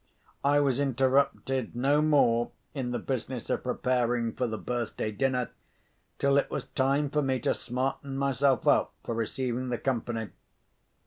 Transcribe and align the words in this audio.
I 0.43 0.59
was 0.59 0.79
interrupted 0.79 1.75
no 1.75 2.01
more 2.01 2.49
in 2.73 2.89
the 2.89 2.97
business 2.97 3.51
of 3.51 3.61
preparing 3.61 4.33
for 4.33 4.47
the 4.47 4.57
birthday 4.57 5.11
dinner 5.11 5.51
till 6.17 6.37
it 6.39 6.49
was 6.49 6.65
time 6.69 7.11
for 7.11 7.21
me 7.21 7.39
to 7.41 7.53
smarten 7.53 8.17
myself 8.17 8.67
up 8.67 8.93
for 9.03 9.13
receiving 9.13 9.69
the 9.69 9.77
company. 9.77 10.29